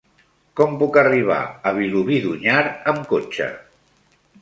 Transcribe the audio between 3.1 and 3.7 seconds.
cotxe?